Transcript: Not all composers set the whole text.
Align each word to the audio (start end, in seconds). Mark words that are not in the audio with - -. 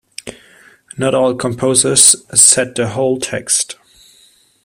Not 0.97 1.13
all 1.13 1.35
composers 1.35 2.15
set 2.33 2.73
the 2.73 2.87
whole 2.87 3.19
text. 3.19 3.75